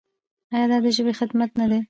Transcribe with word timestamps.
آیا 0.53 0.65
دا 0.71 0.77
د 0.83 0.87
ژبې 0.95 1.13
خدمت 1.19 1.49
نه 1.59 1.65
دی؟ 1.71 1.79